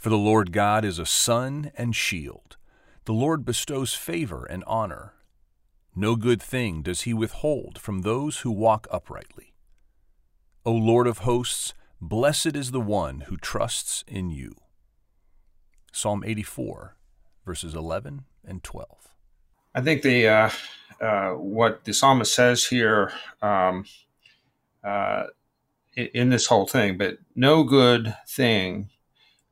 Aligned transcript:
For 0.00 0.08
the 0.08 0.16
Lord 0.16 0.50
God 0.50 0.82
is 0.82 0.98
a 0.98 1.04
sun 1.04 1.72
and 1.76 1.94
shield. 1.94 2.56
The 3.04 3.12
Lord 3.12 3.44
bestows 3.44 3.92
favor 3.92 4.46
and 4.46 4.64
honor. 4.66 5.12
No 5.94 6.16
good 6.16 6.40
thing 6.40 6.80
does 6.80 7.02
he 7.02 7.12
withhold 7.12 7.78
from 7.78 8.00
those 8.00 8.38
who 8.38 8.50
walk 8.50 8.86
uprightly. 8.90 9.52
O 10.64 10.72
Lord 10.72 11.06
of 11.06 11.18
hosts, 11.18 11.74
blessed 12.00 12.56
is 12.56 12.70
the 12.70 12.80
one 12.80 13.24
who 13.28 13.36
trusts 13.36 14.02
in 14.08 14.30
you. 14.30 14.54
Psalm 15.92 16.24
84, 16.24 16.96
verses 17.44 17.74
11 17.74 18.24
and 18.42 18.62
12. 18.62 18.88
I 19.74 19.82
think 19.82 20.00
the 20.00 20.28
uh, 20.28 20.50
uh, 20.98 21.32
what 21.32 21.84
the 21.84 21.92
psalmist 21.92 22.32
says 22.32 22.66
here 22.66 23.12
um, 23.42 23.84
uh, 24.82 25.24
in 25.94 26.30
this 26.30 26.46
whole 26.46 26.66
thing, 26.66 26.96
but 26.96 27.18
no 27.36 27.64
good 27.64 28.16
thing 28.26 28.88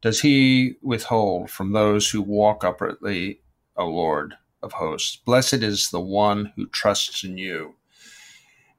does 0.01 0.21
he 0.21 0.75
withhold 0.83 1.51
from 1.51 1.73
those 1.73 2.11
who 2.11 2.23
walk 2.23 2.65
uprightly, 2.65 3.41
O 3.77 3.89
Lord 3.89 4.35
of 4.63 4.73
hosts. 4.73 5.17
Blessed 5.17 5.55
is 5.55 5.91
the 5.91 6.01
one 6.01 6.53
who 6.57 6.67
trusts 6.67 7.25
in 7.25 7.39
you. 7.39 7.75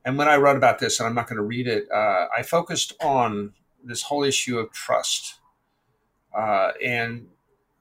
And 0.05 0.17
when 0.17 0.27
I 0.27 0.38
wrote 0.38 0.58
about 0.58 0.80
this, 0.80 0.99
and 0.99 1.08
I'm 1.08 1.16
not 1.16 1.27
going 1.27 1.38
to 1.38 1.44
read 1.44 1.67
it, 1.67 1.89
uh, 1.91 2.27
I 2.35 2.44
focused 2.44 2.94
on 3.02 3.53
this 3.84 4.03
whole 4.03 4.23
issue 4.23 4.58
of 4.58 4.71
trust. 4.71 5.35
Uh, 6.35 6.71
and 6.84 7.27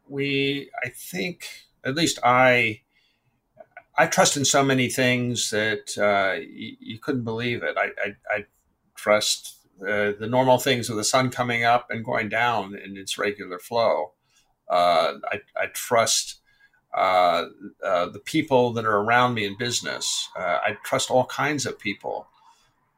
we, 0.08 0.70
I 0.82 0.88
think, 0.88 1.46
at 1.84 1.94
least 1.94 2.18
I, 2.24 2.80
I 3.96 4.06
trust 4.06 4.36
in 4.36 4.44
so 4.44 4.64
many 4.64 4.88
things 4.88 5.50
that 5.50 5.96
uh, 5.98 6.41
you, 6.41 6.77
you, 6.80 6.98
couldn't 6.98 7.24
believe 7.24 7.62
it. 7.62 7.77
I, 7.77 7.91
I, 8.02 8.16
I 8.30 8.44
trust 8.94 9.57
the, 9.78 10.16
the 10.18 10.27
normal 10.27 10.59
things 10.59 10.91
of 10.91 10.96
the 10.96 11.05
sun 11.05 11.30
coming 11.30 11.64
up 11.64 11.91
and 11.91 12.05
going 12.05 12.28
down 12.28 12.74
in 12.77 12.96
its 12.96 13.19
regular 13.19 13.59
flow. 13.59 14.12
Uh, 14.69 15.14
I, 15.30 15.41
I, 15.56 15.66
trust 15.73 16.41
uh, 16.95 17.46
uh, 17.83 18.06
the 18.11 18.19
people 18.19 18.72
that 18.75 18.84
are 18.84 18.98
around 18.98 19.34
me 19.34 19.47
in 19.47 19.56
business. 19.56 20.28
Uh, 20.39 20.58
I 20.62 20.77
trust 20.84 21.11
all 21.11 21.25
kinds 21.25 21.64
of 21.64 21.78
people. 21.78 22.27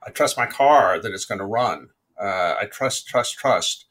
I 0.04 0.10
trust 0.10 0.36
my 0.36 0.46
car 0.46 0.98
that 0.98 1.12
it's 1.12 1.24
going 1.24 1.38
to 1.38 1.44
run. 1.44 1.91
Uh, 2.20 2.56
I 2.60 2.66
trust, 2.66 3.06
trust, 3.06 3.38
trust. 3.38 3.86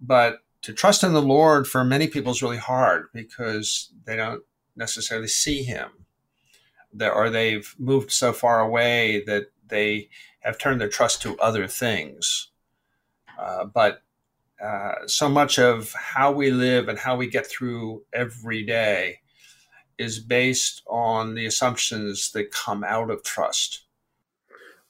But 0.00 0.38
to 0.62 0.72
trust 0.72 1.02
in 1.02 1.12
the 1.12 1.22
Lord 1.22 1.66
for 1.66 1.84
many 1.84 2.06
people 2.06 2.32
is 2.32 2.42
really 2.42 2.58
hard 2.58 3.06
because 3.12 3.92
they 4.04 4.16
don't 4.16 4.42
necessarily 4.76 5.28
see 5.28 5.62
Him, 5.62 6.06
or 7.00 7.28
they've 7.28 7.74
moved 7.78 8.12
so 8.12 8.32
far 8.32 8.60
away 8.60 9.24
that 9.26 9.46
they 9.68 10.08
have 10.40 10.58
turned 10.58 10.80
their 10.80 10.88
trust 10.88 11.22
to 11.22 11.38
other 11.38 11.66
things. 11.66 12.50
Uh, 13.38 13.64
but 13.64 14.02
uh, 14.62 15.06
so 15.06 15.28
much 15.28 15.58
of 15.58 15.92
how 15.92 16.30
we 16.32 16.50
live 16.50 16.88
and 16.88 16.98
how 16.98 17.16
we 17.16 17.28
get 17.28 17.46
through 17.46 18.02
every 18.12 18.64
day 18.64 19.18
is 19.98 20.18
based 20.18 20.82
on 20.86 21.34
the 21.34 21.46
assumptions 21.46 22.32
that 22.32 22.50
come 22.50 22.84
out 22.84 23.10
of 23.10 23.22
trust. 23.22 23.84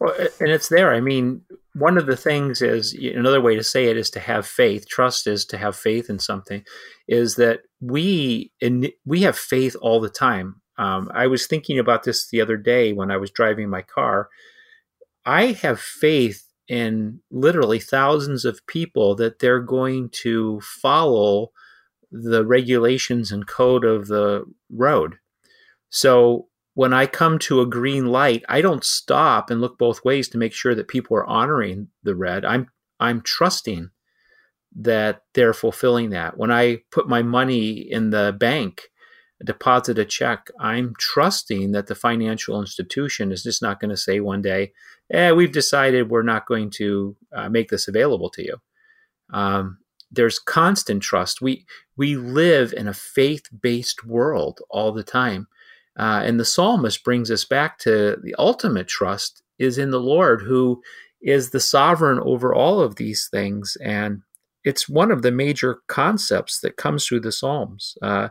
Well, 0.00 0.14
and 0.40 0.50
it's 0.50 0.68
there. 0.68 0.92
I 0.92 1.00
mean, 1.00 1.42
one 1.74 1.98
of 1.98 2.06
the 2.06 2.16
things 2.16 2.62
is 2.62 2.94
another 2.94 3.40
way 3.40 3.56
to 3.56 3.64
say 3.64 3.86
it 3.86 3.96
is 3.96 4.10
to 4.10 4.20
have 4.20 4.46
faith. 4.46 4.88
Trust 4.88 5.26
is 5.26 5.44
to 5.46 5.58
have 5.58 5.76
faith 5.76 6.10
in 6.10 6.18
something. 6.18 6.64
Is 7.08 7.36
that 7.36 7.60
we 7.80 8.52
in, 8.60 8.90
we 9.04 9.22
have 9.22 9.36
faith 9.36 9.76
all 9.80 10.00
the 10.00 10.08
time. 10.08 10.60
Um, 10.78 11.10
I 11.14 11.26
was 11.26 11.46
thinking 11.46 11.78
about 11.78 12.02
this 12.02 12.28
the 12.28 12.40
other 12.40 12.56
day 12.56 12.92
when 12.92 13.10
I 13.10 13.16
was 13.16 13.30
driving 13.30 13.70
my 13.70 13.82
car, 13.82 14.28
I 15.26 15.52
have 15.52 15.80
faith 15.80 16.44
in 16.68 17.20
literally 17.30 17.78
thousands 17.78 18.44
of 18.44 18.66
people 18.66 19.14
that 19.16 19.38
they're 19.38 19.60
going 19.60 20.10
to 20.10 20.60
follow 20.60 21.52
the 22.10 22.44
regulations 22.44 23.32
and 23.32 23.46
code 23.46 23.84
of 23.84 24.06
the 24.06 24.44
road. 24.70 25.16
So 25.90 26.48
when 26.74 26.92
I 26.92 27.06
come 27.06 27.38
to 27.40 27.60
a 27.60 27.66
green 27.66 28.06
light, 28.06 28.44
I 28.48 28.60
don't 28.60 28.84
stop 28.84 29.50
and 29.50 29.60
look 29.60 29.78
both 29.78 30.04
ways 30.04 30.28
to 30.30 30.38
make 30.38 30.52
sure 30.52 30.74
that 30.74 30.88
people 30.88 31.16
are 31.16 31.26
honoring 31.26 31.88
the 32.02 32.14
red. 32.14 32.44
I'm 32.44 32.68
I'm 33.00 33.20
trusting 33.20 33.90
that 34.76 35.22
they're 35.34 35.54
fulfilling 35.54 36.10
that. 36.10 36.36
When 36.36 36.50
I 36.50 36.78
put 36.90 37.08
my 37.08 37.22
money 37.22 37.72
in 37.72 38.10
the 38.10 38.34
bank, 38.38 38.88
deposit 39.42 39.98
a 39.98 40.04
check, 40.04 40.50
I'm 40.60 40.94
trusting 40.98 41.72
that 41.72 41.86
the 41.86 41.94
financial 41.94 42.60
institution 42.60 43.32
is 43.32 43.42
just 43.42 43.62
not 43.62 43.80
going 43.80 43.90
to 43.90 43.96
say 43.96 44.20
one 44.20 44.42
day, 44.42 44.72
eh, 45.10 45.32
we've 45.32 45.52
decided 45.52 46.10
we're 46.10 46.22
not 46.22 46.46
going 46.46 46.70
to 46.70 47.16
uh, 47.32 47.48
make 47.48 47.68
this 47.68 47.88
available 47.88 48.30
to 48.30 48.42
you. 48.42 48.56
Um, 49.32 49.78
there's 50.10 50.38
constant 50.38 51.02
trust. 51.02 51.42
We 51.42 51.66
we 51.96 52.16
live 52.16 52.72
in 52.72 52.86
a 52.86 52.94
faith-based 52.94 54.04
world 54.04 54.60
all 54.70 54.92
the 54.92 55.02
time, 55.02 55.48
uh, 55.98 56.22
and 56.24 56.38
the 56.38 56.44
psalmist 56.44 57.02
brings 57.04 57.30
us 57.30 57.44
back 57.44 57.78
to 57.80 58.16
the 58.22 58.34
ultimate 58.38 58.86
trust 58.86 59.42
is 59.58 59.78
in 59.78 59.90
the 59.90 60.00
Lord, 60.00 60.42
who 60.42 60.82
is 61.20 61.50
the 61.50 61.60
sovereign 61.60 62.20
over 62.20 62.54
all 62.54 62.80
of 62.80 62.96
these 62.96 63.28
things, 63.30 63.76
and 63.82 64.22
it's 64.62 64.88
one 64.88 65.10
of 65.10 65.22
the 65.22 65.32
major 65.32 65.80
concepts 65.88 66.60
that 66.60 66.76
comes 66.76 67.06
through 67.06 67.20
the 67.20 67.32
Psalms. 67.32 67.96
Uh, 68.00 68.28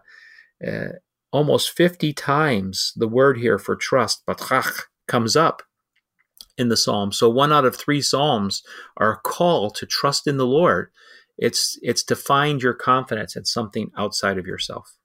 uh, 0.65 0.93
almost 1.31 1.71
50 1.71 2.13
times 2.13 2.93
the 2.95 3.07
word 3.07 3.37
here 3.37 3.57
for 3.57 3.75
trust, 3.75 4.25
batach, 4.25 4.83
comes 5.07 5.35
up 5.35 5.63
in 6.57 6.69
the 6.69 6.77
Psalms. 6.77 7.17
So 7.17 7.29
one 7.29 7.51
out 7.51 7.65
of 7.65 7.75
three 7.75 8.01
Psalms 8.01 8.63
are 8.97 9.13
a 9.13 9.17
call 9.17 9.71
to 9.71 9.85
trust 9.85 10.27
in 10.27 10.37
the 10.37 10.45
Lord. 10.45 10.91
It's 11.37 11.79
it's 11.81 12.03
to 12.03 12.15
find 12.15 12.61
your 12.61 12.75
confidence 12.75 13.35
in 13.35 13.45
something 13.45 13.91
outside 13.97 14.37
of 14.37 14.45
yourself. 14.45 14.95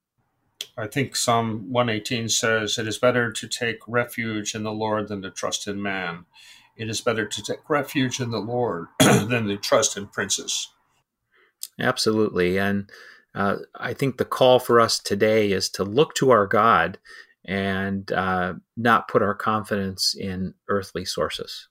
I 0.77 0.87
think 0.87 1.17
Psalm 1.17 1.73
118 1.73 2.29
says, 2.29 2.79
It 2.79 2.87
is 2.87 2.99
better 2.99 3.33
to 3.33 3.49
take 3.49 3.79
refuge 3.89 4.55
in 4.55 4.63
the 4.63 4.73
Lord 4.73 5.09
than 5.09 5.23
to 5.23 5.31
trust 5.31 5.67
in 5.67 5.81
man. 5.81 6.27
It 6.77 6.89
is 6.89 7.01
better 7.01 7.27
to 7.27 7.43
take 7.43 7.69
refuge 7.69 8.21
in 8.21 8.31
the 8.31 8.39
Lord 8.39 8.87
than 9.01 9.47
to 9.49 9.57
trust 9.57 9.97
in 9.97 10.07
princes. 10.07 10.69
Absolutely. 11.81 12.59
And 12.59 12.91
uh, 13.39 13.57
I 13.77 13.95
think 13.95 14.17
the 14.17 14.25
call 14.25 14.59
for 14.59 14.81
us 14.81 14.99
today 14.99 15.53
is 15.53 15.71
to 15.71 15.85
look 15.85 16.15
to 16.15 16.31
our 16.31 16.47
God 16.47 16.99
and 17.45 18.11
uh, 18.11 18.55
not 18.77 19.07
put 19.07 19.23
our 19.23 19.35
confidence 19.35 20.17
in 20.19 20.55
earthly 20.69 21.05
sources. 21.05 21.69